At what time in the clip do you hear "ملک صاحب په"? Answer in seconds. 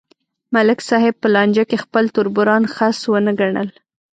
0.53-1.27